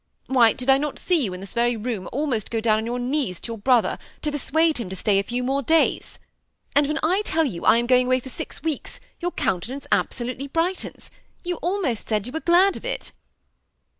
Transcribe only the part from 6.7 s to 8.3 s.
and when I tell you I am going away for